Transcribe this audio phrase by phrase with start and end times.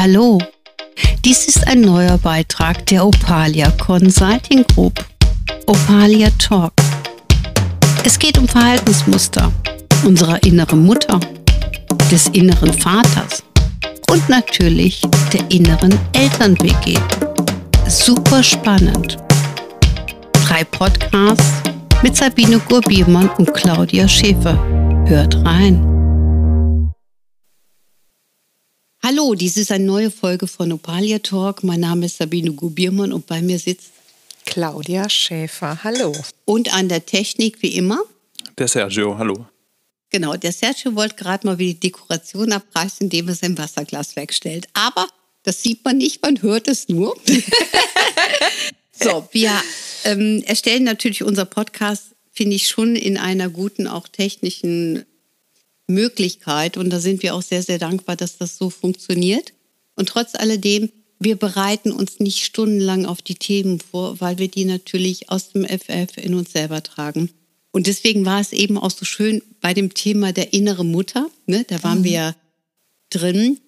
[0.00, 0.38] Hallo,
[1.24, 5.04] dies ist ein neuer Beitrag der Opalia Consulting Group.
[5.66, 6.72] Opalia Talk.
[8.04, 9.50] Es geht um Verhaltensmuster
[10.04, 11.18] unserer inneren Mutter,
[12.12, 13.42] des inneren Vaters
[14.08, 15.02] und natürlich
[15.32, 16.96] der inneren Eltern-WG.
[17.88, 19.16] Super spannend.
[20.46, 21.54] Drei Podcasts
[22.04, 24.56] mit Sabine Gurbiermann und Claudia Schäfer.
[25.06, 25.97] Hört rein.
[29.10, 31.64] Hallo, dies ist eine neue Folge von Opalia Talk.
[31.64, 33.86] Mein Name ist Sabine Gubiermann und bei mir sitzt
[34.44, 35.82] Claudia Schäfer.
[35.82, 36.14] Hallo.
[36.44, 38.02] Und an der Technik wie immer
[38.58, 39.16] der Sergio.
[39.16, 39.46] Hallo.
[40.10, 44.68] Genau, der Sergio wollte gerade mal wieder die Dekoration abreißen, indem er sein Wasserglas wegstellt.
[44.74, 45.08] Aber
[45.42, 47.16] das sieht man nicht, man hört es nur.
[48.92, 49.52] so, wir
[50.04, 55.06] ähm, erstellen natürlich unser Podcast, finde ich, schon in einer guten, auch technischen
[55.88, 56.76] Möglichkeit.
[56.76, 59.52] Und da sind wir auch sehr, sehr dankbar, dass das so funktioniert.
[59.96, 64.64] Und trotz alledem, wir bereiten uns nicht stundenlang auf die Themen vor, weil wir die
[64.64, 67.30] natürlich aus dem FF in uns selber tragen.
[67.72, 71.64] Und deswegen war es eben auch so schön bei dem Thema der innere Mutter, ne,
[71.68, 72.04] da waren mhm.
[72.04, 72.36] wir ja
[73.10, 73.58] drin,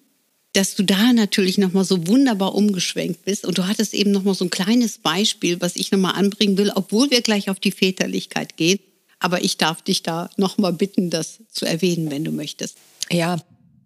[0.53, 3.45] dass du da natürlich nochmal so wunderbar umgeschwenkt bist.
[3.45, 7.09] Und du hattest eben nochmal so ein kleines Beispiel, was ich nochmal anbringen will, obwohl
[7.09, 8.79] wir gleich auf die Väterlichkeit gehen.
[9.21, 12.75] Aber ich darf dich da nochmal bitten, das zu erwähnen, wenn du möchtest.
[13.09, 13.37] Ja,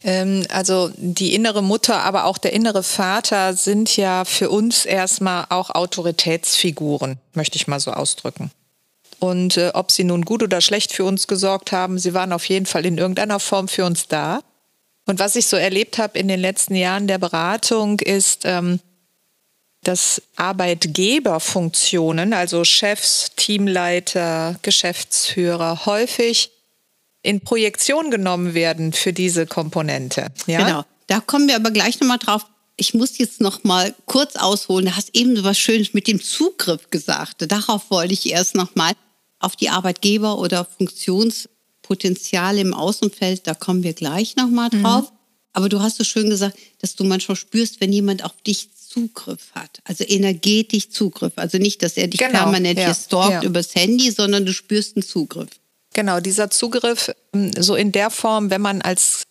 [0.03, 5.45] ähm, also die innere Mutter, aber auch der innere Vater sind ja für uns erstmal
[5.49, 8.51] auch Autoritätsfiguren, möchte ich mal so ausdrücken.
[9.19, 12.45] Und äh, ob sie nun gut oder schlecht für uns gesorgt haben, sie waren auf
[12.45, 14.41] jeden Fall in irgendeiner Form für uns da.
[15.07, 18.79] Und was ich so erlebt habe in den letzten Jahren der Beratung ist, ähm,
[19.87, 26.51] dass Arbeitgeberfunktionen, also Chefs, Teamleiter, Geschäftsführer, häufig
[27.21, 30.27] in Projektion genommen werden für diese Komponente.
[30.47, 30.63] Ja?
[30.63, 30.83] Genau.
[31.07, 32.45] Da kommen wir aber gleich nochmal drauf.
[32.77, 34.85] Ich muss jetzt noch mal kurz ausholen.
[34.85, 37.49] Du hast eben so was Schönes mit dem Zugriff gesagt.
[37.51, 38.93] Darauf wollte ich erst noch mal
[39.39, 43.45] auf die Arbeitgeber oder Funktionspotenziale im Außenfeld.
[43.47, 44.81] Da kommen wir gleich noch mal mhm.
[44.81, 45.11] drauf.
[45.11, 45.15] Mhm.
[45.53, 49.51] Aber du hast so schön gesagt, dass du manchmal spürst, wenn jemand auf dich Zugriff
[49.53, 51.33] hat, also energetisch Zugriff.
[51.35, 53.43] Also nicht, dass er dich genau, permanent ja, hier stalkt ja.
[53.43, 55.49] übers Handy, sondern du spürst einen Zugriff.
[55.93, 59.23] Genau, dieser Zugriff ähm, so in der Form, wenn man als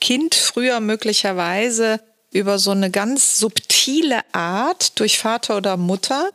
[0.00, 2.00] Kind früher möglicherweise
[2.32, 6.30] über so eine ganz subtile Art durch Vater oder Mutter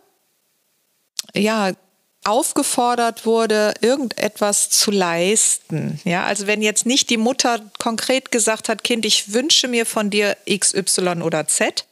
[1.34, 1.72] ja
[2.26, 6.02] aufgefordert wurde, irgendetwas zu leisten.
[6.04, 10.10] Ja, also wenn jetzt nicht die Mutter konkret gesagt hat, Kind, ich wünsche mir von
[10.10, 11.86] dir X, Y oder Z,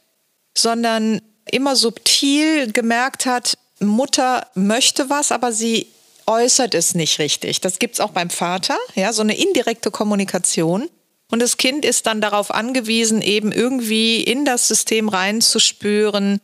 [0.55, 5.87] sondern immer subtil gemerkt hat, Mutter möchte was, aber sie
[6.25, 7.61] äußert es nicht richtig.
[7.61, 10.89] Das gibt es auch beim Vater, ja, so eine indirekte Kommunikation.
[11.29, 16.39] Und das Kind ist dann darauf angewiesen, eben irgendwie in das System reinzuspüren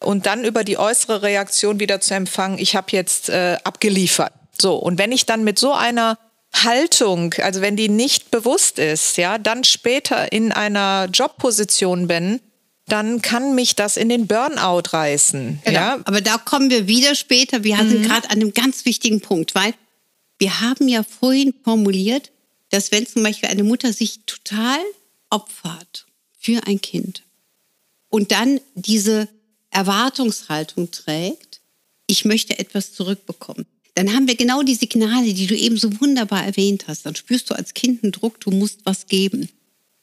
[0.00, 4.32] und dann über die äußere Reaktion wieder zu empfangen, ich habe jetzt äh, abgeliefert.
[4.60, 6.18] So, und wenn ich dann mit so einer
[6.54, 12.40] Haltung, also wenn die nicht bewusst ist, ja, dann später in einer Jobposition bin,
[12.88, 15.60] dann kann mich das in den Burnout reißen.
[15.64, 15.78] Genau.
[15.78, 16.00] Ja?
[16.04, 17.64] Aber da kommen wir wieder später.
[17.64, 17.90] Wir mhm.
[17.90, 19.74] sind gerade an einem ganz wichtigen Punkt, weil
[20.38, 22.30] wir haben ja vorhin formuliert,
[22.70, 24.78] dass wenn zum Beispiel eine Mutter sich total
[25.30, 26.06] opfert
[26.38, 27.22] für ein Kind
[28.08, 29.28] und dann diese
[29.70, 31.60] Erwartungshaltung trägt,
[32.06, 36.44] ich möchte etwas zurückbekommen, dann haben wir genau die Signale, die du eben so wunderbar
[36.44, 37.04] erwähnt hast.
[37.04, 39.48] Dann spürst du als Kind einen Druck, du musst was geben.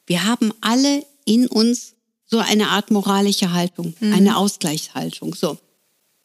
[0.05, 1.94] Wir haben alle in uns
[2.25, 4.13] so eine Art moralische Haltung, mhm.
[4.13, 5.35] eine Ausgleichshaltung.
[5.35, 5.57] So.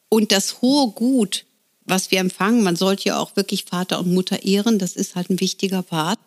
[0.09, 1.45] Und das hohe Gut,
[1.85, 5.31] was wir empfangen, man sollte ja auch wirklich Vater und Mutter ehren, das ist halt
[5.31, 6.19] ein wichtiger Part,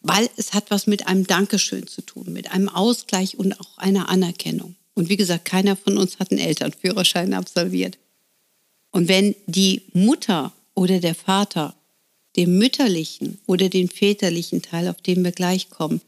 [0.00, 4.08] weil es hat was mit einem Dankeschön zu tun, mit einem Ausgleich und auch einer
[4.08, 4.76] Anerkennung.
[4.94, 7.98] Und wie gesagt, keiner von uns hat einen Elternführerschein absolviert.
[8.90, 11.74] Und wenn die Mutter oder der Vater
[12.36, 16.00] dem mütterlichen oder den väterlichen Teil, auf den wir gleich kommen,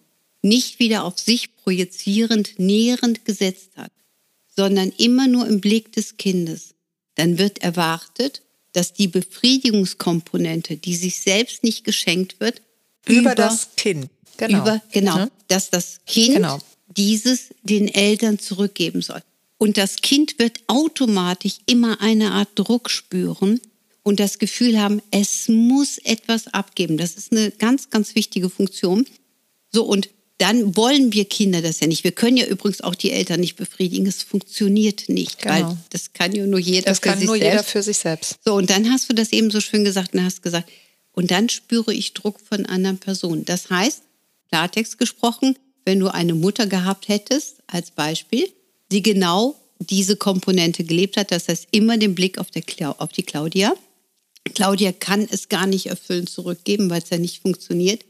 [0.49, 3.93] nicht wieder auf sich projizierend, nährend gesetzt hat,
[4.55, 6.75] sondern immer nur im Blick des Kindes,
[7.15, 8.43] dann wird erwartet,
[8.73, 12.63] dass die Befriedigungskomponente, die sich selbst nicht geschenkt wird,
[13.07, 15.31] über, über das Kind, genau, über, genau mhm.
[15.49, 16.59] dass das Kind genau.
[16.89, 19.23] dieses den Eltern zurückgeben soll.
[19.59, 23.61] Und das Kind wird automatisch immer eine Art Druck spüren
[24.03, 26.99] und das Gefühl haben, es muss etwas abgeben.
[26.99, 29.07] Das ist eine ganz, ganz wichtige Funktion.
[29.73, 32.05] So, und dann wollen wir Kinder das ja nicht.
[32.05, 34.07] Wir können ja übrigens auch die Eltern nicht befriedigen.
[34.07, 35.55] Es funktioniert nicht, genau.
[35.55, 37.53] weil das kann ja nur jeder das für kann sich nur selbst.
[37.53, 38.37] jeder für sich selbst.
[38.45, 40.71] So, und dann hast du das eben so schön gesagt und hast gesagt,
[41.13, 43.47] und dann spüre ich Druck von anderen Personen.
[43.47, 44.03] Das heißt,
[44.51, 48.53] Klartext gesprochen, wenn du eine Mutter gehabt hättest, als Beispiel,
[48.93, 51.31] die genau diese Komponente gelebt hat.
[51.31, 52.65] Das heißt, immer den Blick auf, der,
[53.01, 53.75] auf die Claudia.
[54.55, 58.05] Claudia kann es gar nicht erfüllend zurückgeben, weil es ja nicht funktioniert.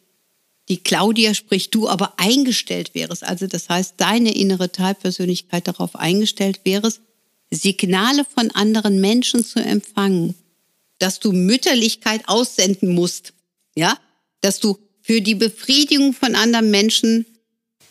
[0.68, 3.22] Die Claudia, sprich du, aber eingestellt wärst.
[3.22, 7.00] Also das heißt, deine innere Teilpersönlichkeit darauf eingestellt wärst,
[7.50, 10.34] Signale von anderen Menschen zu empfangen,
[10.98, 13.32] dass du Mütterlichkeit aussenden musst,
[13.76, 13.96] ja,
[14.40, 17.26] dass du für die Befriedigung von anderen Menschen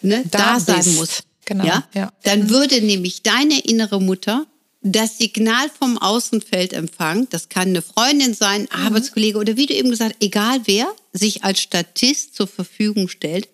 [0.02, 1.24] ne, da, da sein musst.
[1.46, 1.88] Genau, ja?
[1.94, 2.12] ja.
[2.24, 4.48] Dann würde nämlich deine innere Mutter
[4.92, 7.28] das Signal vom Außenfeld empfangen.
[7.32, 8.68] Das kann eine Freundin sein, mhm.
[8.72, 13.50] Arbeitskollege oder wie du eben gesagt, egal wer sich als Statist zur Verfügung stellt.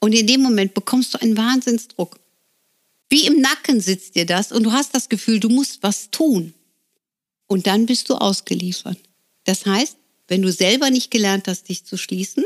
[0.00, 2.18] Und in dem Moment bekommst du einen Wahnsinnsdruck.
[3.10, 6.54] Wie im Nacken sitzt dir das und du hast das Gefühl, du musst was tun.
[7.46, 8.98] Und dann bist du ausgeliefert.
[9.44, 9.96] Das heißt,
[10.28, 12.44] wenn du selber nicht gelernt hast, dich zu schließen,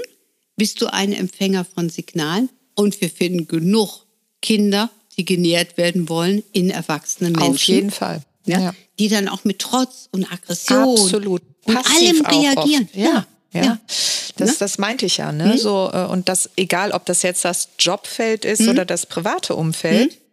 [0.57, 2.51] bist du ein Empfänger von Signalen.
[2.75, 4.07] Und wir finden genug
[4.43, 7.55] Kinder, die genährt werden wollen in erwachsenen Menschen.
[7.55, 8.23] Auf jeden Fall.
[8.47, 8.75] Ja, ja.
[8.99, 11.43] Die dann auch mit Trotz und Aggression Absolut.
[11.65, 12.89] und allem reagieren.
[12.95, 13.27] Ja.
[13.53, 13.63] Ja.
[13.63, 13.79] ja.
[14.37, 14.57] Das, ne?
[14.59, 15.33] das meinte ich ja.
[15.33, 15.55] Ne?
[15.55, 15.59] Mhm.
[15.59, 18.71] So, äh, und das, egal ob das jetzt das Jobfeld ist mhm.
[18.71, 20.29] oder das private Umfeld, mhm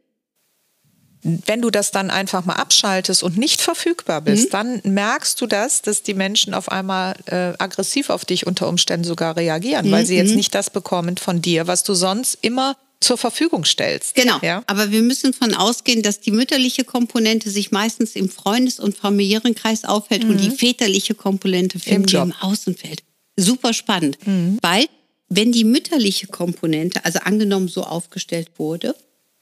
[1.26, 4.52] wenn du das dann einfach mal abschaltest und nicht verfügbar bist, mhm.
[4.52, 9.06] dann merkst du das, dass die Menschen auf einmal äh, aggressiv auf dich unter Umständen
[9.06, 9.92] sogar reagieren, mhm.
[9.92, 10.36] weil sie jetzt mhm.
[10.36, 14.16] nicht das bekommen von dir, was du sonst immer zur Verfügung stellst.
[14.16, 14.40] Genau.
[14.42, 14.64] Ja?
[14.68, 19.56] Aber wir müssen von ausgehen, dass die mütterliche Komponente sich meistens im Freundes- und familiären
[19.56, 20.32] Kreis aufhält mhm.
[20.32, 23.04] und die väterliche Komponente finden wir im Außenfeld.
[23.38, 24.58] Super spannend, mhm.
[24.62, 24.86] weil
[25.30, 28.96] wenn die mütterliche Komponente, also angenommen so aufgestellt wurde,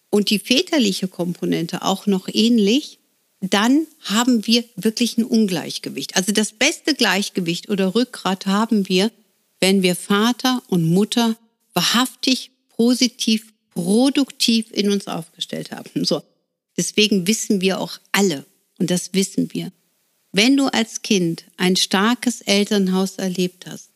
[0.09, 2.99] und die väterliche Komponente auch noch ähnlich,
[3.41, 6.15] dann haben wir wirklich ein Ungleichgewicht.
[6.15, 9.11] Also das beste Gleichgewicht oder Rückgrat haben wir,
[9.59, 11.35] wenn wir Vater und Mutter
[11.73, 16.05] wahrhaftig positiv, produktiv in uns aufgestellt haben.
[16.05, 16.21] So.
[16.77, 18.45] Deswegen wissen wir auch alle,
[18.79, 19.71] und das wissen wir,
[20.31, 23.89] wenn du als Kind ein starkes Elternhaus erlebt hast,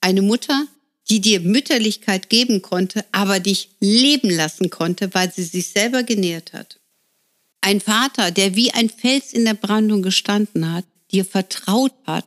[0.00, 0.66] eine Mutter,
[1.08, 6.52] die dir Mütterlichkeit geben konnte, aber dich leben lassen konnte, weil sie sich selber genährt
[6.52, 6.78] hat.
[7.62, 12.26] Ein Vater, der wie ein Fels in der Brandung gestanden hat, dir vertraut hat,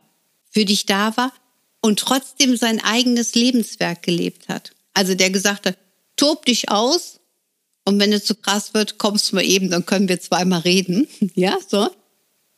[0.50, 1.34] für dich da war
[1.81, 4.72] und trotzdem sein eigenes Lebenswerk gelebt hat.
[4.94, 5.78] Also der gesagt hat,
[6.16, 7.20] tob dich aus
[7.84, 11.08] und wenn es zu krass wird, kommst du mal eben, dann können wir zweimal reden.
[11.36, 11.90] Ja, so.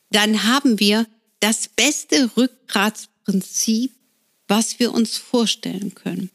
[0.09, 1.05] Dann haben wir
[1.39, 3.91] das beste Rückgratsprinzip
[4.47, 6.29] was wir uns vorstellen können.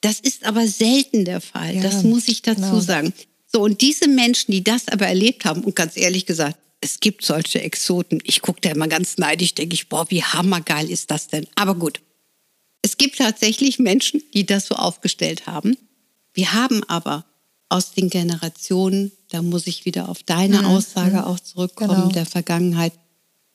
[0.00, 2.80] Das ist aber selten der Fall, ja, das muss ich dazu genau.
[2.80, 3.14] sagen.
[3.46, 7.24] So, und diese Menschen, die das aber erlebt haben, und ganz ehrlich gesagt, es gibt
[7.24, 8.20] solche Exoten.
[8.24, 11.46] Ich gucke da immer ganz neidisch, denke ich, boah, wie hammergeil ist das denn?
[11.54, 12.00] Aber gut.
[12.82, 15.78] Es gibt tatsächlich Menschen, die das so aufgestellt haben.
[16.34, 17.24] Wir haben aber
[17.68, 20.66] aus den Generationen, da muss ich wieder auf deine mhm.
[20.66, 21.24] Aussage mhm.
[21.24, 22.08] auch zurückkommen, genau.
[22.08, 22.92] der Vergangenheit,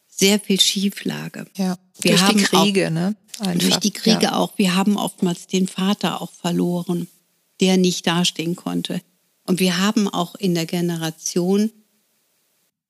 [0.08, 1.46] sehr viel Schieflage.
[1.56, 3.16] Ja, wir durch haben die Kriege, auch, ne?
[3.40, 3.60] Einfach.
[3.60, 4.36] Durch die Kriege ja.
[4.36, 4.58] auch.
[4.58, 7.08] Wir haben oftmals den Vater auch verloren,
[7.62, 9.02] der nicht dastehen konnte.
[9.46, 11.72] Und wir haben auch in der Generation,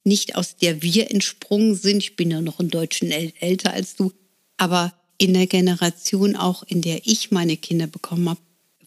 [0.03, 4.11] nicht aus der wir entsprungen sind, ich bin ja noch ein Deutschen älter als du,
[4.57, 8.39] aber in der Generation auch, in der ich meine Kinder bekommen habe,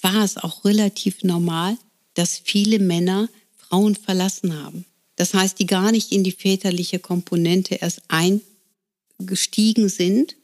[0.03, 1.79] war es auch relativ normal,
[2.15, 4.85] dass viele Männer Frauen verlassen haben.
[5.17, 10.37] Das heißt, die gar nicht in die väterliche Komponente erst eingestiegen sind,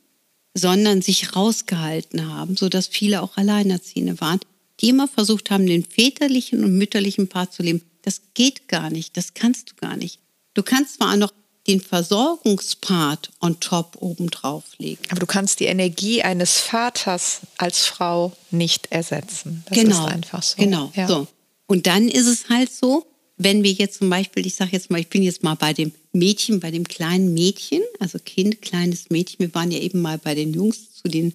[0.54, 4.40] sondern sich rausgehalten haben, sodass viele auch Alleinerziehende waren,
[4.80, 7.82] die immer versucht haben, den väterlichen und mütterlichen Part zu leben.
[8.02, 10.20] Das geht gar nicht, das kannst du gar nicht.
[10.54, 11.32] Du kannst zwar noch
[11.68, 15.02] den Versorgungspart on top obendrauf legen.
[15.10, 19.64] Aber du kannst die Energie eines Vaters als Frau nicht ersetzen.
[19.68, 20.56] Das genau, ist einfach so.
[20.56, 20.90] Genau.
[20.96, 21.06] Ja.
[21.06, 21.28] So.
[21.66, 23.06] Und dann ist es halt so,
[23.36, 25.92] wenn wir jetzt zum Beispiel, ich sage jetzt mal, ich bin jetzt mal bei dem
[26.12, 30.34] Mädchen, bei dem kleinen Mädchen, also Kind, kleines Mädchen, wir waren ja eben mal bei
[30.34, 31.34] den Jungs zu den,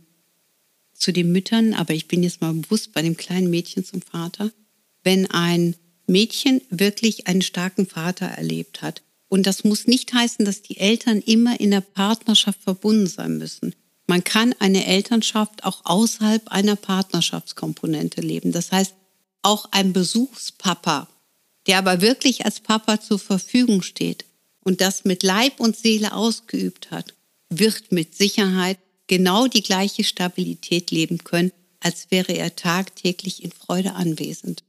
[0.93, 4.51] zu den Müttern, aber ich bin jetzt mal bewusst bei dem kleinen Mädchen zum Vater.
[5.03, 5.75] Wenn ein
[6.07, 9.01] Mädchen wirklich einen starken Vater erlebt hat,
[9.33, 13.73] und das muss nicht heißen, dass die Eltern immer in der Partnerschaft verbunden sein müssen.
[14.07, 18.51] Man kann eine Elternschaft auch außerhalb einer Partnerschaftskomponente leben.
[18.51, 18.93] Das heißt,
[19.41, 21.07] auch ein Besuchspapa
[21.67, 24.25] der aber wirklich als Papa zur Verfügung steht
[24.61, 27.13] und das mit Leib und Seele ausgeübt hat,
[27.49, 33.93] wird mit Sicherheit genau die gleiche Stabilität leben können, als wäre er tagtäglich in Freude
[33.93, 34.63] anwesend.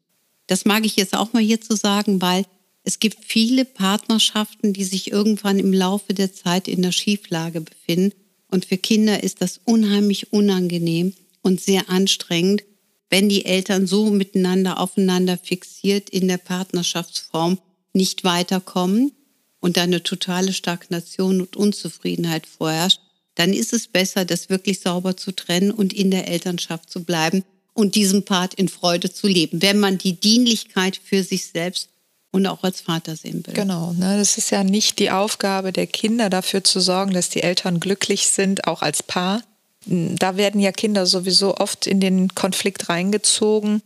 [0.46, 2.44] Das mag ich jetzt auch mal hier zu sagen, weil
[2.84, 8.14] es gibt viele Partnerschaften, die sich irgendwann im Laufe der Zeit in der Schieflage befinden.
[8.48, 12.62] Und für Kinder ist das unheimlich unangenehm und sehr anstrengend,
[13.08, 17.58] wenn die Eltern so miteinander aufeinander fixiert in der Partnerschaftsform
[17.94, 19.12] nicht weiterkommen
[19.60, 23.00] und eine totale Stagnation und Unzufriedenheit vorherrscht,
[23.34, 27.44] dann ist es besser, das wirklich sauber zu trennen und in der Elternschaft zu bleiben
[27.72, 31.88] und diesen Part in Freude zu leben, wenn man die Dienlichkeit für sich selbst
[32.34, 33.54] und auch als Vater sehen will.
[33.54, 37.44] Genau, ne, das ist ja nicht die Aufgabe der Kinder, dafür zu sorgen, dass die
[37.44, 39.42] Eltern glücklich sind, auch als Paar.
[39.86, 43.82] Da werden ja Kinder sowieso oft in den Konflikt reingezogen.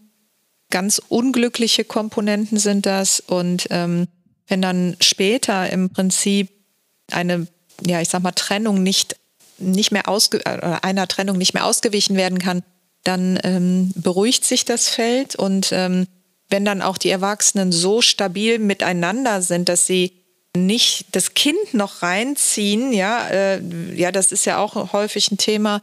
[0.71, 3.21] Ganz unglückliche Komponenten sind das.
[3.21, 4.09] Und ähm,
[4.47, 6.49] wenn dann später im Prinzip
[7.13, 7.49] eine,
[7.85, 9.17] ja, ich sag mal, Trennung nicht,
[9.59, 12.63] nicht mehr ausge äh, einer Trennung nicht mehr ausgewichen werden kann,
[13.05, 16.07] dann ähm, beruhigt sich das Feld und ähm,
[16.49, 20.13] wenn dann auch die Erwachsenen so stabil miteinander sind, dass sie
[20.57, 23.61] nicht das Kind noch reinziehen, ja, äh,
[23.95, 25.83] ja, das ist ja auch häufig ein Thema,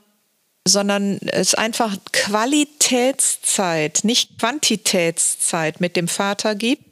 [0.67, 6.83] sondern es einfach Qualitätszeit, nicht Quantitätszeit mit dem Vater gibt,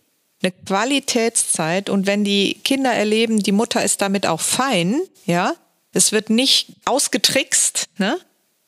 [0.44, 5.56] eine Qualitätszeit und wenn die Kinder erleben, die Mutter ist damit auch fein, ja,
[5.94, 8.20] es wird nicht ausgetrickst, ne?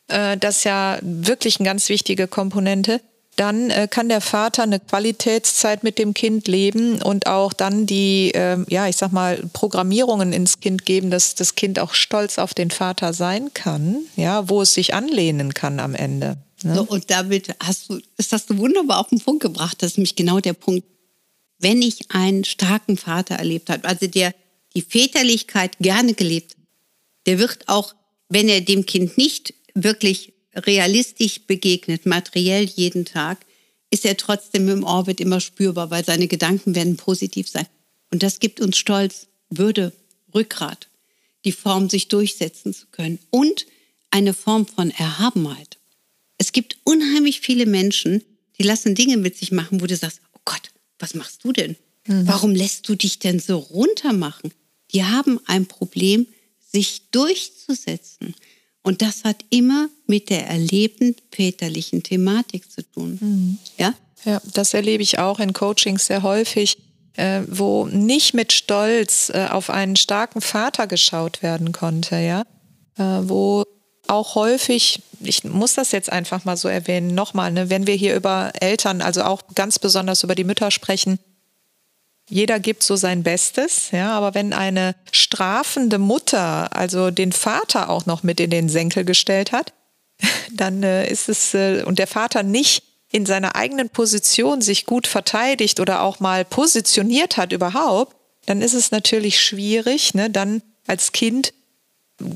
[0.07, 3.01] Äh, das ist ja wirklich eine ganz wichtige Komponente
[3.35, 8.31] dann äh, kann der Vater eine Qualitätszeit mit dem Kind leben und auch dann die,
[8.33, 12.53] äh, ja, ich sag mal, Programmierungen ins Kind geben, dass das Kind auch stolz auf
[12.53, 16.37] den Vater sein kann, ja, wo es sich anlehnen kann am Ende.
[16.63, 16.75] Ne?
[16.75, 19.81] So, und damit hast du, das hast du wunderbar auf den Punkt gebracht.
[19.81, 20.85] Das ist nämlich genau der Punkt.
[21.59, 24.33] Wenn ich einen starken Vater erlebt habe, also der
[24.75, 26.55] die Väterlichkeit gerne gelebt,
[27.25, 27.95] der wird auch,
[28.29, 33.45] wenn er dem Kind nicht wirklich realistisch begegnet, materiell jeden Tag,
[33.89, 37.67] ist er trotzdem im Orbit immer spürbar, weil seine Gedanken werden positiv sein.
[38.11, 39.93] Und das gibt uns Stolz, Würde,
[40.33, 40.89] Rückgrat,
[41.45, 43.65] die Form, sich durchsetzen zu können und
[44.09, 45.77] eine Form von Erhabenheit.
[46.37, 48.23] Es gibt unheimlich viele Menschen,
[48.57, 51.75] die lassen Dinge mit sich machen, wo du sagst, oh Gott, was machst du denn?
[52.07, 52.27] Mhm.
[52.27, 54.53] Warum lässt du dich denn so runtermachen?
[54.91, 56.27] Die haben ein Problem,
[56.59, 58.35] sich durchzusetzen.
[58.81, 63.17] Und das hat immer mit der erlebten väterlichen Thematik zu tun.
[63.21, 63.57] Mhm.
[63.77, 63.93] Ja?
[64.25, 66.77] Ja, das erlebe ich auch in Coachings sehr häufig,
[67.15, 72.41] äh, wo nicht mit Stolz äh, auf einen starken Vater geschaut werden konnte, ja,
[72.97, 73.63] äh, wo
[74.07, 78.15] auch häufig, ich muss das jetzt einfach mal so erwähnen, nochmal, ne, wenn wir hier
[78.15, 81.19] über Eltern, also auch ganz besonders über die Mütter sprechen,
[82.27, 88.07] jeder gibt so sein Bestes, ja, aber wenn eine strafende Mutter also den Vater auch
[88.07, 89.73] noch mit in den Senkel gestellt hat,
[90.51, 95.07] dann äh, ist es äh, und der Vater nicht in seiner eigenen Position sich gut
[95.07, 101.11] verteidigt oder auch mal positioniert hat überhaupt, dann ist es natürlich schwierig, ne, dann als
[101.11, 101.53] Kind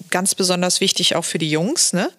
[0.10, 2.10] ganz besonders wichtig auch für die Jungs, ne,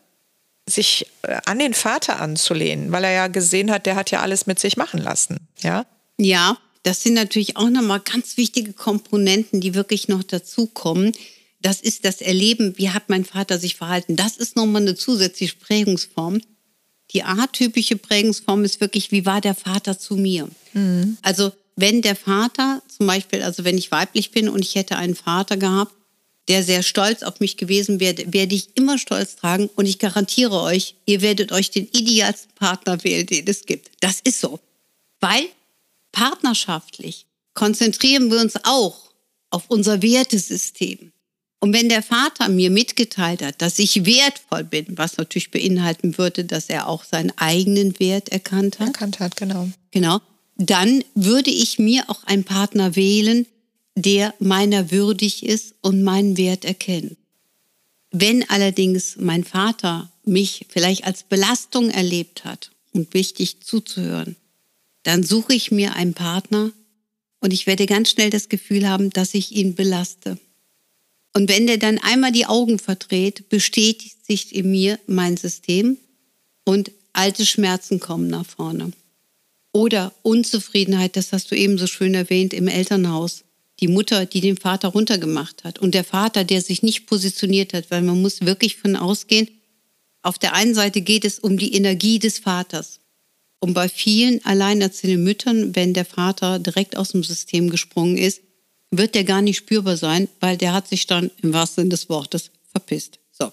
[0.68, 4.46] sich äh, an den Vater anzulehnen, weil er ja gesehen hat, der hat ja alles
[4.46, 5.86] mit sich machen lassen, ja.
[6.18, 11.12] Ja, das sind natürlich auch nochmal ganz wichtige Komponenten, die wirklich noch dazukommen.
[11.60, 14.16] Das ist das Erleben, wie hat mein Vater sich verhalten.
[14.16, 16.40] Das ist nochmal eine zusätzliche Prägungsform.
[17.12, 20.48] Die atypische Prägungsform ist wirklich, wie war der Vater zu mir?
[20.72, 21.18] Mhm.
[21.22, 25.14] Also wenn der Vater zum Beispiel, also wenn ich weiblich bin und ich hätte einen
[25.14, 25.92] Vater gehabt,
[26.48, 30.60] der sehr stolz auf mich gewesen wäre, werde ich immer stolz tragen und ich garantiere
[30.60, 33.90] euch, ihr werdet euch den idealsten Partner wählen, den es gibt.
[34.00, 34.58] Das ist so.
[35.20, 35.46] Weil
[36.12, 39.12] partnerschaftlich konzentrieren wir uns auch
[39.50, 41.12] auf unser Wertesystem.
[41.60, 46.44] Und wenn der Vater mir mitgeteilt hat, dass ich wertvoll bin, was natürlich beinhalten würde,
[46.44, 48.88] dass er auch seinen eigenen Wert erkannt hat.
[48.88, 49.68] Erkannt hat, genau.
[49.90, 50.20] Genau.
[50.56, 53.46] Dann würde ich mir auch einen Partner wählen,
[53.94, 57.16] der meiner würdig ist und meinen Wert erkennt.
[58.10, 64.36] Wenn allerdings mein Vater mich vielleicht als Belastung erlebt hat und wichtig zuzuhören,
[65.02, 66.72] dann suche ich mir einen Partner
[67.40, 70.38] und ich werde ganz schnell das Gefühl haben, dass ich ihn belaste.
[71.32, 75.96] Und wenn der dann einmal die Augen verdreht, bestätigt sich in mir mein System
[76.64, 78.92] und alte Schmerzen kommen nach vorne.
[79.72, 83.44] Oder Unzufriedenheit, das hast du eben so schön erwähnt, im Elternhaus.
[83.78, 87.90] Die Mutter, die den Vater runtergemacht hat und der Vater, der sich nicht positioniert hat,
[87.90, 89.48] weil man muss wirklich von ausgehen,
[90.22, 93.00] auf der einen Seite geht es um die Energie des Vaters.
[93.58, 98.42] Und bei vielen alleinerziehenden Müttern, wenn der Vater direkt aus dem System gesprungen ist,
[98.90, 102.08] wird der gar nicht spürbar sein, weil der hat sich dann im wahrsten Sinne des
[102.08, 103.18] Wortes verpisst.
[103.30, 103.50] So.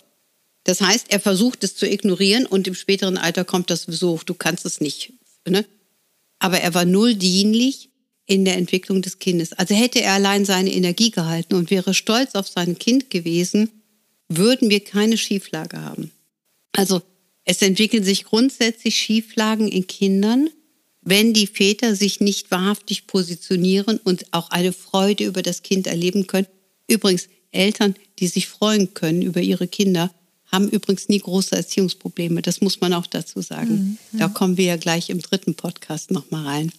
[0.64, 4.34] Das heißt, er versucht es zu ignorieren und im späteren Alter kommt das so, du
[4.34, 5.14] kannst es nicht.
[5.48, 5.66] Ne?
[6.40, 7.90] Aber er war null dienlich
[8.26, 9.54] in der Entwicklung des Kindes.
[9.54, 13.70] Also hätte er allein seine Energie gehalten und wäre stolz auf sein Kind gewesen,
[14.28, 16.12] würden wir keine Schieflage haben.
[16.74, 17.02] Also
[17.50, 20.50] Es entwickeln sich grundsätzlich Schieflagen in Kindern,
[21.10, 26.28] wenn die Väter sich nicht wahrhaftig positionieren und auch eine Freude über das Kind erleben
[26.28, 26.48] können.
[26.90, 30.12] Übrigens, Eltern, die sich freuen können über ihre Kinder,
[30.48, 32.42] haben übrigens nie große Erziehungsprobleme.
[32.42, 33.98] Das muss man auch dazu sagen.
[34.12, 34.20] Mhm.
[34.20, 36.72] Da kommen wir ja gleich im dritten Podcast nochmal rein.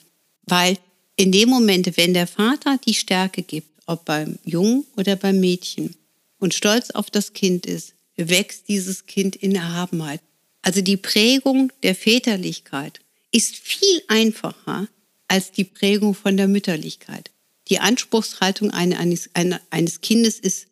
[0.45, 0.77] Weil
[1.17, 5.95] in dem Moment, wenn der Vater die Stärke gibt, ob beim Jungen oder beim Mädchen,
[6.39, 10.21] und stolz auf das Kind ist, wächst dieses Kind in Erhabenheit.
[10.61, 13.01] Also die Prägung der Väterlichkeit
[13.33, 14.89] ist viel einfacher
[15.29, 17.31] als die Prägung von der Mütterlichkeit.
[17.69, 20.69] Die Anspruchshaltung eines, eines Kindes ist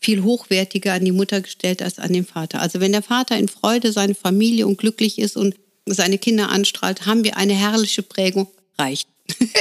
[0.00, 2.60] viel hochwertiger an die Mutter gestellt als an den Vater.
[2.60, 5.54] Also wenn der Vater in Freude seine Familie und glücklich ist und
[5.86, 8.48] seine Kinder anstrahlt, haben wir eine herrliche Prägung.
[8.76, 9.08] Reicht.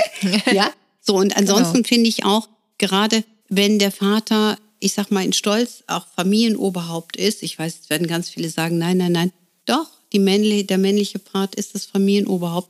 [0.52, 0.72] ja?
[1.00, 1.88] So, und ansonsten genau.
[1.88, 7.44] finde ich auch, gerade wenn der Vater, ich sag mal, in Stolz auch Familienoberhaupt ist,
[7.44, 9.32] ich weiß, es werden ganz viele sagen, nein, nein, nein,
[9.66, 12.70] doch, die männliche, der männliche Part ist das Familienoberhaupt.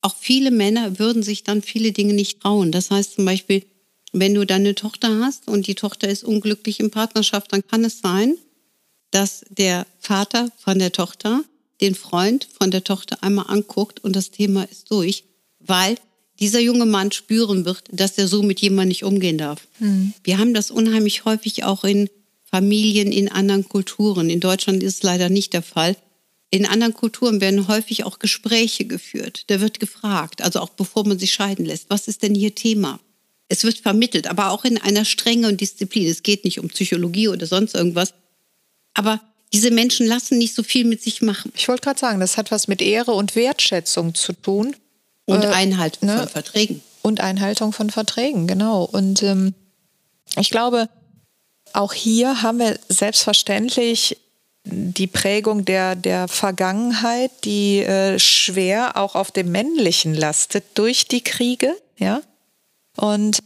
[0.00, 2.70] Auch viele Männer würden sich dann viele Dinge nicht trauen.
[2.70, 3.64] Das heißt zum Beispiel,
[4.12, 7.84] wenn du dann eine Tochter hast und die Tochter ist unglücklich in Partnerschaft, dann kann
[7.84, 8.36] es sein,
[9.10, 11.42] dass der Vater von der Tochter
[11.80, 15.24] den Freund von der Tochter einmal anguckt und das Thema ist durch,
[15.58, 15.96] weil
[16.40, 19.66] dieser junge Mann spüren wird, dass er so mit jemandem nicht umgehen darf.
[19.78, 20.12] Mhm.
[20.22, 22.08] Wir haben das unheimlich häufig auch in
[22.44, 24.30] Familien in anderen Kulturen.
[24.30, 25.96] In Deutschland ist es leider nicht der Fall.
[26.50, 29.44] In anderen Kulturen werden häufig auch Gespräche geführt.
[29.48, 33.00] Da wird gefragt, also auch bevor man sich scheiden lässt, was ist denn hier Thema?
[33.48, 36.08] Es wird vermittelt, aber auch in einer Strenge und Disziplin.
[36.08, 38.14] Es geht nicht um Psychologie oder sonst irgendwas.
[38.94, 39.20] Aber
[39.52, 41.52] diese Menschen lassen nicht so viel mit sich machen.
[41.54, 44.74] Ich wollte gerade sagen, das hat was mit Ehre und Wertschätzung zu tun.
[45.26, 46.18] Und äh, Einhaltung ne?
[46.18, 46.82] von Verträgen.
[47.02, 48.84] Und Einhaltung von Verträgen, genau.
[48.84, 49.54] Und ähm,
[50.38, 50.88] ich glaube,
[51.72, 54.18] auch hier haben wir selbstverständlich
[54.66, 61.22] die Prägung der, der Vergangenheit, die äh, schwer auch auf dem Männlichen lastet durch die
[61.22, 62.20] Kriege, ja.
[62.96, 63.42] Und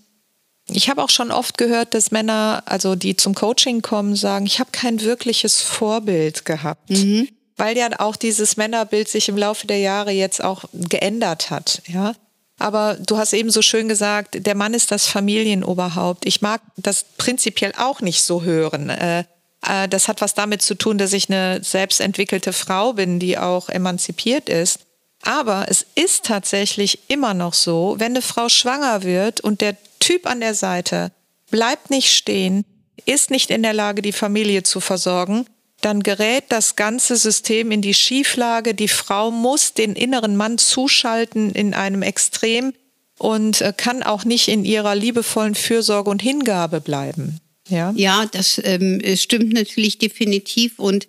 [0.68, 4.60] ich habe auch schon oft gehört, dass Männer, also die zum Coaching kommen, sagen, ich
[4.60, 6.90] habe kein wirkliches Vorbild gehabt.
[6.90, 7.28] Mhm.
[7.56, 12.14] Weil ja auch dieses Männerbild sich im Laufe der Jahre jetzt auch geändert hat, ja.
[12.58, 16.26] Aber du hast eben so schön gesagt, der Mann ist das Familienoberhaupt.
[16.26, 18.90] Ich mag das prinzipiell auch nicht so hören.
[18.90, 19.24] Äh,
[19.66, 23.68] äh, das hat was damit zu tun, dass ich eine selbstentwickelte Frau bin, die auch
[23.68, 24.80] emanzipiert ist.
[25.22, 30.26] Aber es ist tatsächlich immer noch so, wenn eine Frau schwanger wird und der Typ
[30.26, 31.12] an der Seite
[31.50, 32.64] bleibt nicht stehen,
[33.04, 35.46] ist nicht in der Lage, die Familie zu versorgen,
[35.80, 38.74] dann gerät das ganze System in die Schieflage.
[38.74, 42.72] Die Frau muss den inneren Mann zuschalten in einem Extrem
[43.18, 47.40] und äh, kann auch nicht in ihrer liebevollen Fürsorge und Hingabe bleiben.
[47.70, 50.78] Ja, ja das ähm, stimmt natürlich definitiv.
[50.78, 51.08] Und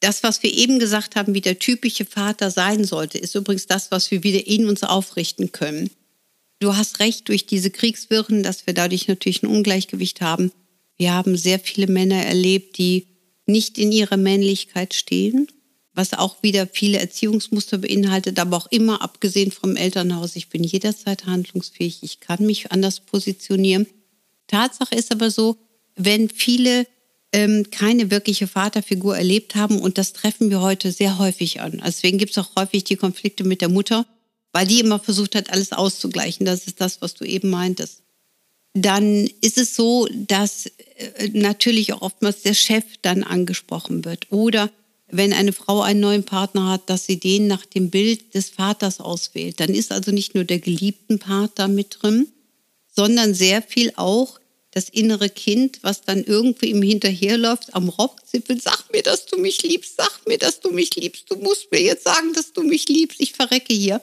[0.00, 3.90] das, was wir eben gesagt haben, wie der typische Vater sein sollte, ist übrigens das,
[3.90, 5.90] was wir wieder in uns aufrichten können.
[6.58, 10.52] Du hast recht, durch diese Kriegswirren, dass wir dadurch natürlich ein Ungleichgewicht haben.
[10.96, 13.06] Wir haben sehr viele Männer erlebt, die
[13.46, 15.48] nicht in ihrer Männlichkeit stehen,
[15.92, 20.36] was auch wieder viele Erziehungsmuster beinhaltet, aber auch immer abgesehen vom Elternhaus.
[20.36, 23.86] Ich bin jederzeit handlungsfähig, ich kann mich anders positionieren.
[24.46, 25.56] Tatsache ist aber so,
[25.96, 26.86] wenn viele
[27.32, 29.80] ähm, keine wirkliche Vaterfigur erlebt haben.
[29.80, 31.80] Und das treffen wir heute sehr häufig an.
[31.80, 34.06] Also deswegen gibt es auch häufig die Konflikte mit der Mutter,
[34.52, 36.46] weil die immer versucht hat, alles auszugleichen.
[36.46, 38.02] Das ist das, was du eben meintest.
[38.74, 44.30] Dann ist es so, dass äh, natürlich auch oftmals der Chef dann angesprochen wird.
[44.30, 44.70] Oder
[45.08, 49.00] wenn eine Frau einen neuen Partner hat, dass sie den nach dem Bild des Vaters
[49.00, 49.60] auswählt.
[49.60, 52.28] Dann ist also nicht nur der geliebten Part da mit drin,
[52.96, 58.92] sondern sehr viel auch das innere Kind, was dann irgendwie ihm hinterherläuft, am Rockzippel, sag
[58.92, 62.04] mir, dass du mich liebst, sag mir, dass du mich liebst, du musst mir jetzt
[62.04, 64.02] sagen, dass du mich liebst, ich verrecke hier.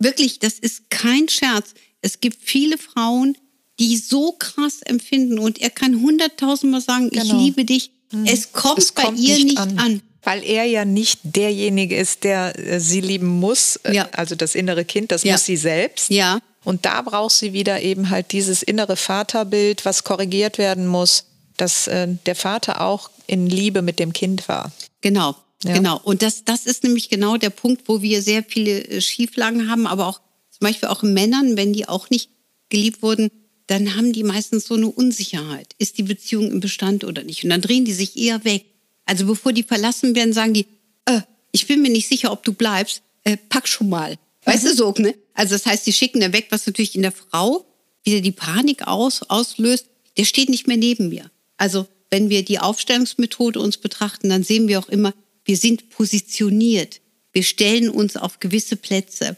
[0.00, 1.74] Wirklich, das ist kein Scherz.
[2.00, 3.38] Es gibt viele Frauen,
[3.78, 7.24] die so krass empfinden und er kann hunderttausendmal sagen, genau.
[7.24, 7.92] ich liebe dich.
[8.10, 8.26] Mhm.
[8.26, 9.78] Es kommt es bei kommt ihr nicht, nicht an.
[9.78, 10.02] an.
[10.26, 14.08] Weil er ja nicht derjenige ist, der äh, sie lieben muss, äh, ja.
[14.10, 15.34] also das innere Kind, das ja.
[15.34, 16.10] muss sie selbst.
[16.10, 16.40] Ja.
[16.64, 21.86] Und da braucht sie wieder eben halt dieses innere Vaterbild, was korrigiert werden muss, dass
[21.86, 24.72] äh, der Vater auch in Liebe mit dem Kind war.
[25.00, 25.74] Genau, ja.
[25.74, 26.00] genau.
[26.02, 30.08] Und das, das ist nämlich genau der Punkt, wo wir sehr viele Schieflagen haben, aber
[30.08, 32.30] auch zum Beispiel auch Männern, wenn die auch nicht
[32.68, 33.30] geliebt wurden,
[33.68, 35.76] dann haben die meistens so eine Unsicherheit.
[35.78, 37.44] Ist die Beziehung im Bestand oder nicht?
[37.44, 38.64] Und dann drehen die sich eher weg.
[39.06, 40.66] Also bevor die verlassen werden, sagen die,
[41.06, 44.18] äh, ich bin mir nicht sicher, ob du bleibst, äh, pack schon mal.
[44.44, 45.14] Weißt du so, ne?
[45.34, 47.64] Also das heißt, die schicken da weg, was natürlich in der Frau
[48.04, 49.86] wieder die Panik aus, auslöst.
[50.16, 51.30] Der steht nicht mehr neben mir.
[51.56, 55.12] Also wenn wir die Aufstellungsmethode uns betrachten, dann sehen wir auch immer,
[55.46, 57.00] Wir sind positioniert.
[57.32, 59.36] Wir stellen uns auf gewisse Plätze.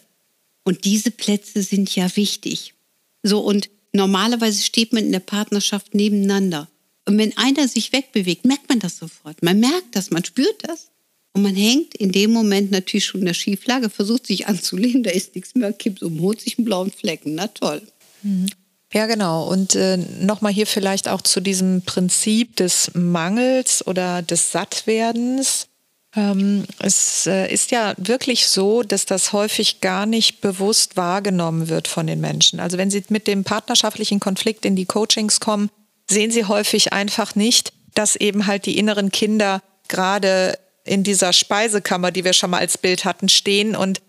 [0.64, 2.74] Und diese Plätze sind ja wichtig.
[3.22, 6.68] So, und normalerweise steht man in der Partnerschaft nebeneinander.
[7.08, 9.42] Und wenn einer sich wegbewegt, merkt man das sofort.
[9.42, 10.88] Man merkt das, man spürt das.
[11.32, 15.10] Und man hängt in dem Moment natürlich schon in der Schieflage, versucht sich anzulehnen, da
[15.10, 17.34] ist nichts mehr, kippt um, holt sich einen blauen Flecken.
[17.34, 17.80] Na toll.
[18.22, 18.48] Mhm.
[18.92, 19.48] Ja, genau.
[19.48, 25.68] Und äh, nochmal hier vielleicht auch zu diesem Prinzip des Mangels oder des Sattwerdens.
[26.14, 31.88] Ähm, es äh, ist ja wirklich so, dass das häufig gar nicht bewusst wahrgenommen wird
[31.88, 32.60] von den Menschen.
[32.60, 35.70] Also wenn sie mit dem partnerschaftlichen Konflikt in die Coachings kommen,
[36.10, 42.10] sehen sie häufig einfach nicht, dass eben halt die inneren Kinder gerade in dieser Speisekammer,
[42.10, 44.00] die wir schon mal als Bild hatten, stehen und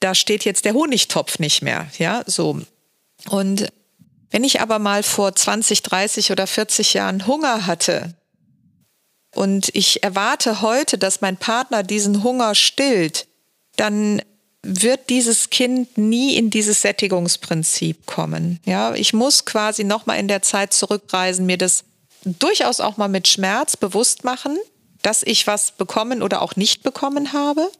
[0.00, 2.60] da steht jetzt der Honigtopf nicht mehr, ja, so.
[3.28, 3.72] Und
[4.30, 8.14] wenn ich aber mal vor 20, 30 oder 40 Jahren Hunger hatte
[9.34, 13.26] und ich erwarte heute, dass mein Partner diesen Hunger stillt,
[13.76, 14.20] dann
[14.66, 18.60] wird dieses Kind nie in dieses Sättigungsprinzip kommen.
[18.64, 21.84] Ja, ich muss quasi noch mal in der Zeit zurückreisen, mir das
[22.24, 24.56] durchaus auch mal mit Schmerz bewusst machen,
[25.02, 27.70] dass ich was bekommen oder auch nicht bekommen habe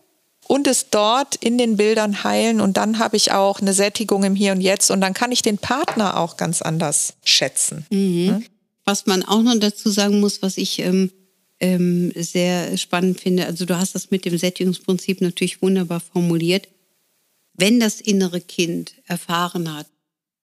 [0.46, 4.36] und es dort in den Bildern heilen und dann habe ich auch eine Sättigung im
[4.36, 7.86] Hier und Jetzt und dann kann ich den Partner auch ganz anders schätzen.
[7.90, 8.44] Mhm.
[8.84, 11.10] Was man auch noch dazu sagen muss, was ich ähm,
[11.58, 16.68] ähm, sehr spannend finde, also du hast das mit dem Sättigungsprinzip natürlich wunderbar formuliert.
[17.56, 19.86] Wenn das innere Kind erfahren hat,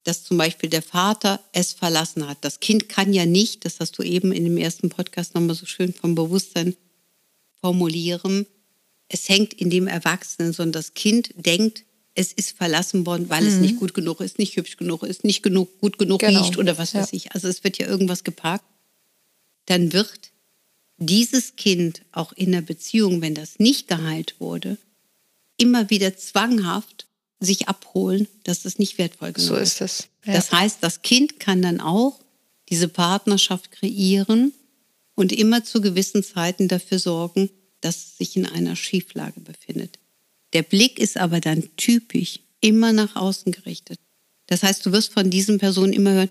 [0.04, 3.97] dass zum Beispiel der Vater es verlassen hat, das Kind kann ja nicht, das hast
[3.97, 6.76] du eben in dem ersten Podcast nochmal so schön vom Bewusstsein
[7.62, 8.45] formulieren,
[9.08, 13.47] es hängt in dem Erwachsenen, sondern das Kind denkt, es ist verlassen worden, weil mhm.
[13.47, 16.41] es nicht gut genug ist, nicht hübsch genug ist, nicht genug, gut genug genau.
[16.41, 17.17] riecht oder was weiß ja.
[17.17, 17.32] ich.
[17.32, 18.65] Also es wird ja irgendwas geparkt.
[19.65, 20.32] Dann wird
[20.97, 24.78] dieses Kind auch in der Beziehung, wenn das nicht geheilt wurde,
[25.58, 27.08] immer wieder zwanghaft
[27.39, 29.48] sich abholen, dass das nicht wertvoll genug ist.
[29.48, 30.08] So ist es.
[30.26, 30.34] Ja.
[30.34, 32.20] Das heißt, das Kind kann dann auch
[32.70, 34.54] diese Partnerschaft kreieren
[35.16, 37.50] und immer zu gewissen Zeiten dafür sorgen,
[37.82, 40.00] dass es sich in einer Schieflage befindet.
[40.54, 44.00] Der Blick ist aber dann typisch immer nach außen gerichtet.
[44.48, 46.30] Das heißt, du wirst von diesen Personen immer hören,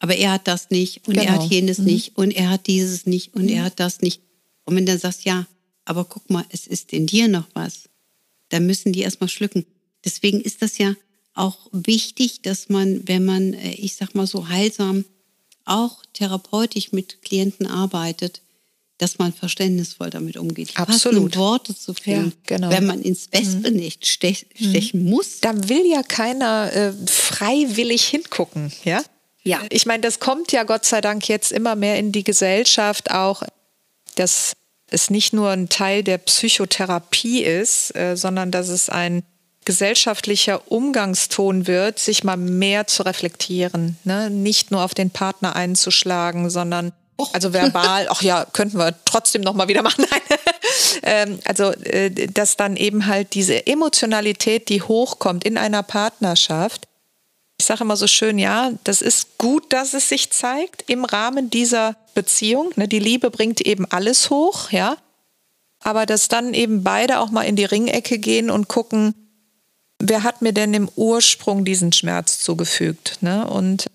[0.00, 1.26] aber er hat das nicht und genau.
[1.26, 1.52] er hat genau.
[1.52, 1.84] jenes mhm.
[1.84, 3.50] nicht und er hat dieses nicht und mhm.
[3.50, 4.22] er hat das nicht.
[4.64, 5.46] Und wenn du sagst, ja,
[5.84, 7.88] aber guck mal, es ist in dir noch was,
[8.50, 9.66] dann müssen die erstmal schlucken.
[10.04, 10.94] Deswegen ist das ja
[11.34, 15.04] auch wichtig, dass man, wenn man, äh, ich sag mal so heilsam,
[15.64, 18.42] auch therapeutisch mit Klienten arbeitet,
[18.98, 20.72] dass man verständnisvoll damit umgeht.
[20.74, 21.36] Absolut.
[21.36, 22.32] Worte zu finden.
[22.48, 22.70] Ja, genau.
[22.70, 24.04] Wenn man ins Wespennest mhm.
[24.04, 25.10] stech, stechen mhm.
[25.10, 25.40] muss.
[25.40, 29.02] Da will ja keiner äh, freiwillig hingucken, ja?
[29.44, 29.62] Ja.
[29.70, 33.44] Ich meine, das kommt ja Gott sei Dank jetzt immer mehr in die Gesellschaft auch,
[34.16, 34.56] dass
[34.90, 39.22] es nicht nur ein Teil der Psychotherapie ist, äh, sondern dass es ein
[39.64, 44.30] gesellschaftlicher Umgangston wird, sich mal mehr zu reflektieren, ne?
[44.30, 46.92] nicht nur auf den Partner einzuschlagen, sondern
[47.34, 50.06] also verbal, ach ja, könnten wir trotzdem noch mal wieder machen.
[51.02, 56.87] ähm, also, äh, dass dann eben halt diese Emotionalität, die hochkommt in einer Partnerschaft.
[57.60, 61.50] Ich sage immer so schön, ja, das ist gut, dass es sich zeigt im Rahmen
[61.50, 62.72] dieser Beziehung.
[62.76, 62.86] Ne?
[62.86, 64.96] Die Liebe bringt eben alles hoch, ja.
[65.80, 69.14] Aber dass dann eben beide auch mal in die Ringecke gehen und gucken,
[69.98, 73.18] wer hat mir denn im Ursprung diesen Schmerz zugefügt?
[73.20, 73.46] Ne?
[73.48, 73.86] Und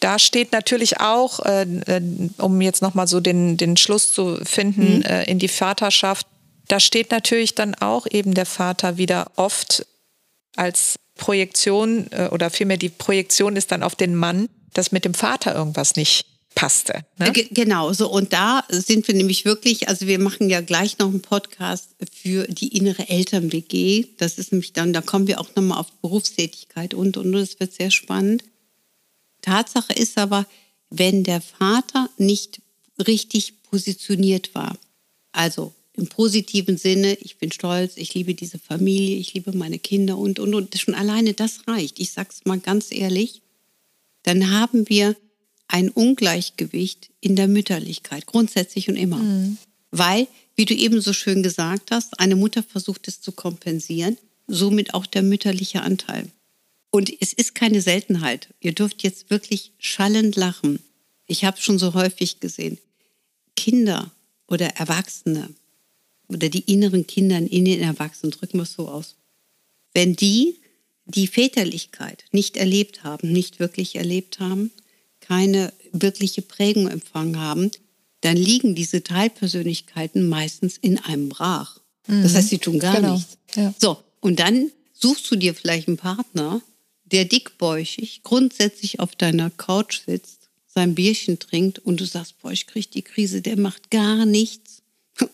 [0.00, 4.98] da steht natürlich auch, äh, äh um jetzt nochmal so den, den Schluss zu finden
[4.98, 5.02] mhm.
[5.02, 6.26] äh, in die Vaterschaft,
[6.68, 9.86] da steht natürlich dann auch eben der Vater wieder oft
[10.56, 15.14] als Projektion äh, oder vielmehr die Projektion ist dann auf den Mann, dass mit dem
[15.14, 17.04] Vater irgendwas nicht passte.
[17.18, 17.32] Ne?
[17.32, 21.22] Genau, so und da sind wir nämlich wirklich, also wir machen ja gleich noch einen
[21.22, 24.06] Podcast für die innere Eltern-WG.
[24.18, 27.72] Das ist nämlich dann, da kommen wir auch nochmal auf Berufstätigkeit und und das wird
[27.72, 28.44] sehr spannend.
[29.42, 30.46] Tatsache ist aber,
[30.90, 32.62] wenn der Vater nicht
[33.06, 34.76] richtig positioniert war,
[35.32, 40.18] also im positiven Sinne, ich bin stolz, ich liebe diese Familie, ich liebe meine Kinder
[40.18, 42.00] und, und, und, schon alleine das reicht.
[42.00, 43.42] Ich sag's mal ganz ehrlich,
[44.24, 45.16] dann haben wir
[45.68, 49.18] ein Ungleichgewicht in der Mütterlichkeit, grundsätzlich und immer.
[49.18, 49.56] Mhm.
[49.90, 50.26] Weil,
[50.56, 55.06] wie du eben so schön gesagt hast, eine Mutter versucht es zu kompensieren, somit auch
[55.06, 56.28] der mütterliche Anteil.
[56.90, 58.48] Und es ist keine Seltenheit.
[58.60, 60.80] Ihr dürft jetzt wirklich schallend lachen.
[61.26, 62.78] Ich habe schon so häufig gesehen.
[63.56, 64.10] Kinder
[64.46, 65.50] oder Erwachsene
[66.28, 69.16] oder die inneren Kinder in den Erwachsenen, drücken wir es so aus.
[69.92, 70.56] Wenn die
[71.06, 74.70] die Väterlichkeit nicht erlebt haben, nicht wirklich erlebt haben,
[75.20, 77.70] keine wirkliche Prägung empfangen haben,
[78.20, 81.80] dann liegen diese Teilpersönlichkeiten meistens in einem Brach.
[82.06, 82.22] Mhm.
[82.22, 83.14] Das heißt, sie tun gar genau.
[83.14, 83.36] nichts.
[83.54, 83.74] Ja.
[83.78, 86.62] So, und dann suchst du dir vielleicht einen Partner,
[87.04, 92.66] der dickbäuchig grundsätzlich auf deiner Couch sitzt, sein Bierchen trinkt und du sagst, boah, ich
[92.66, 94.82] krieg die Krise, der macht gar nichts.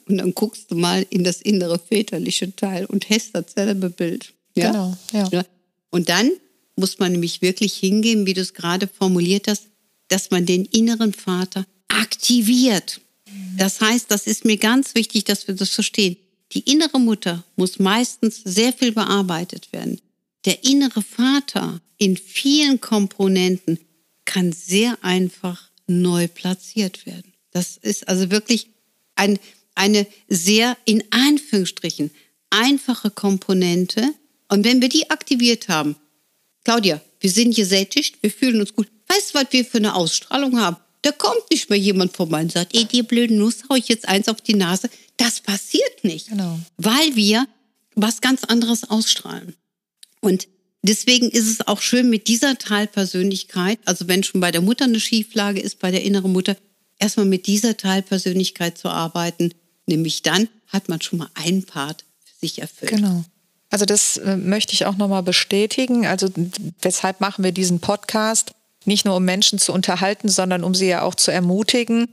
[0.07, 4.35] Und dann guckst du mal in das innere väterliche Teil und hast dasselbe Bild.
[4.55, 4.71] Ja?
[4.71, 5.29] Genau, ja.
[5.33, 5.45] ja.
[5.91, 6.31] Und dann
[6.77, 9.65] muss man nämlich wirklich hingehen, wie du es gerade formuliert hast,
[10.09, 13.01] dass man den inneren Vater aktiviert.
[13.57, 16.17] Das heißt, das ist mir ganz wichtig, dass wir das verstehen.
[16.53, 20.01] Die innere Mutter muss meistens sehr viel bearbeitet werden.
[20.45, 23.79] Der innere Vater in vielen Komponenten
[24.25, 27.33] kann sehr einfach neu platziert werden.
[27.51, 28.69] Das ist also wirklich
[29.17, 29.39] ein,
[29.81, 32.11] eine sehr in Anführungsstrichen
[32.51, 34.15] einfache Komponente.
[34.49, 35.97] Und wenn wir die aktiviert haben,
[36.65, 38.89] Claudia, wir sind gesättigt, wir fühlen uns gut.
[39.09, 40.77] Weißt du, was wir für eine Ausstrahlung haben?
[41.03, 44.07] Da kommt nicht mehr jemand vorbei und sagt, ey, dir blöden Nuss, hau ich jetzt
[44.07, 44.91] eins auf die Nase.
[45.17, 46.29] Das passiert nicht.
[46.29, 46.61] Genau.
[46.77, 47.49] Weil wir
[47.95, 49.55] was ganz anderes ausstrahlen.
[50.21, 50.47] Und
[50.83, 55.01] deswegen ist es auch schön mit dieser Teilpersönlichkeit, also wenn schon bei der Mutter eine
[55.01, 56.57] Schieflage ist, bei der inneren Mutter,
[56.99, 59.55] erstmal mit dieser Teilpersönlichkeit zu arbeiten.
[59.91, 62.93] Nämlich dann hat man schon mal einen Part für sich erfüllt.
[62.93, 63.25] Genau.
[63.71, 66.07] Also das äh, möchte ich auch nochmal bestätigen.
[66.07, 66.29] Also
[66.81, 68.53] weshalb machen wir diesen Podcast?
[68.85, 72.09] Nicht nur um Menschen zu unterhalten, sondern um sie ja auch zu ermutigen,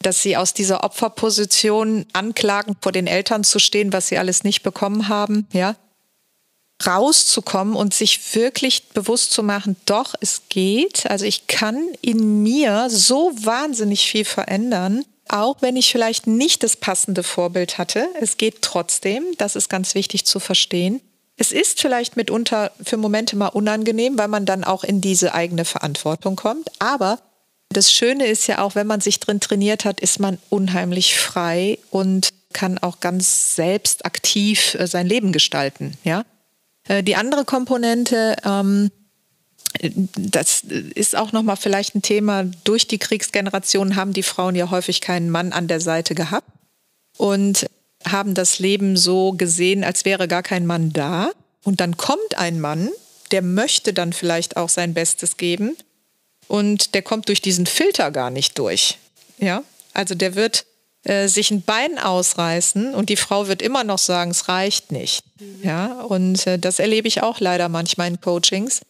[0.00, 4.64] dass sie aus dieser Opferposition anklagend vor den Eltern zu stehen, was sie alles nicht
[4.64, 5.76] bekommen haben, ja,
[6.84, 11.06] rauszukommen und sich wirklich bewusst zu machen, doch, es geht.
[11.08, 16.76] Also ich kann in mir so wahnsinnig viel verändern, auch wenn ich vielleicht nicht das
[16.76, 18.06] passende Vorbild hatte.
[18.20, 19.24] Es geht trotzdem.
[19.38, 21.00] Das ist ganz wichtig zu verstehen.
[21.36, 25.64] Es ist vielleicht mitunter für Momente mal unangenehm, weil man dann auch in diese eigene
[25.64, 26.70] Verantwortung kommt.
[26.78, 27.18] Aber
[27.70, 31.78] das Schöne ist ja auch, wenn man sich drin trainiert hat, ist man unheimlich frei
[31.90, 35.96] und kann auch ganz selbst aktiv äh, sein Leben gestalten.
[36.04, 36.24] Ja?
[36.86, 38.90] Äh, die andere Komponente, ähm,
[39.80, 42.44] das ist auch nochmal vielleicht ein Thema.
[42.64, 46.48] Durch die Kriegsgeneration haben die Frauen ja häufig keinen Mann an der Seite gehabt
[47.16, 47.66] und
[48.06, 51.30] haben das Leben so gesehen, als wäre gar kein Mann da.
[51.64, 52.90] Und dann kommt ein Mann,
[53.30, 55.76] der möchte dann vielleicht auch sein Bestes geben
[56.48, 58.98] und der kommt durch diesen Filter gar nicht durch.
[59.38, 59.62] Ja,
[59.94, 60.66] also der wird
[61.04, 65.24] äh, sich ein Bein ausreißen und die Frau wird immer noch sagen, es reicht nicht.
[65.62, 68.82] Ja, und äh, das erlebe ich auch leider manchmal in Coachings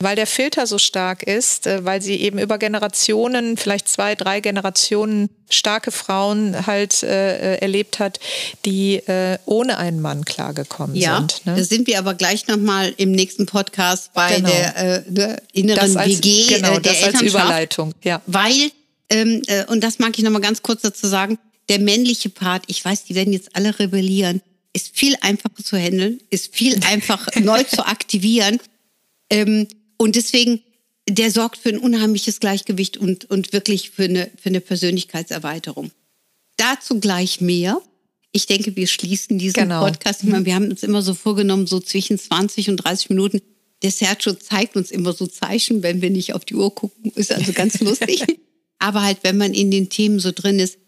[0.00, 4.40] weil der Filter so stark ist, äh, weil sie eben über Generationen, vielleicht zwei, drei
[4.40, 8.18] Generationen starke Frauen halt äh, erlebt hat,
[8.64, 11.46] die äh, ohne einen Mann klargekommen ja, sind.
[11.46, 11.56] Ne?
[11.56, 14.48] Da sind wir aber gleich nochmal im nächsten Podcast bei genau.
[14.48, 17.94] der, äh, der inneren als, WG genau, äh, der das als Überleitung.
[18.02, 18.22] Ja.
[18.26, 18.70] Weil,
[19.10, 22.84] ähm, äh, und das mag ich nochmal ganz kurz dazu sagen, der männliche Part, ich
[22.84, 24.40] weiß, die werden jetzt alle rebellieren,
[24.72, 28.60] ist viel einfacher zu handeln, ist viel einfacher neu zu aktivieren.
[29.30, 29.68] Ähm,
[30.00, 30.62] und deswegen,
[31.06, 35.90] der sorgt für ein unheimliches Gleichgewicht und, und wirklich für eine, für eine Persönlichkeitserweiterung.
[36.56, 37.82] Dazu gleich mehr.
[38.32, 39.84] Ich denke, wir schließen diesen genau.
[39.84, 40.42] Podcast immer.
[40.46, 43.42] Wir haben uns immer so vorgenommen, so zwischen 20 und 30 Minuten.
[43.82, 47.12] Der Sergio zeigt uns immer so Zeichen, wenn wir nicht auf die Uhr gucken.
[47.14, 48.24] Ist also ganz lustig.
[48.78, 50.78] Aber halt, wenn man in den Themen so drin ist,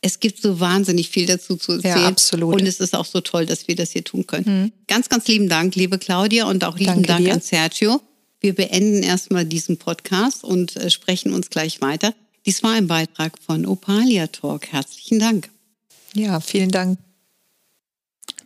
[0.00, 1.98] es gibt so wahnsinnig viel dazu zu erzählen.
[1.98, 2.54] Ja, absolut.
[2.54, 4.62] Und es ist auch so toll, dass wir das hier tun können.
[4.62, 4.72] Mhm.
[4.86, 7.34] Ganz, ganz lieben Dank, liebe Claudia, und auch lieben Danke Dank dir.
[7.34, 8.00] an Sergio.
[8.42, 12.12] Wir beenden erstmal diesen Podcast und äh, sprechen uns gleich weiter.
[12.44, 14.72] Dies war ein Beitrag von Opalia Talk.
[14.72, 15.48] Herzlichen Dank.
[16.12, 16.98] Ja, vielen Dank.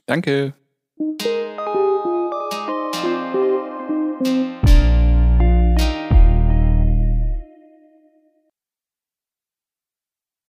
[0.04, 0.52] Danke.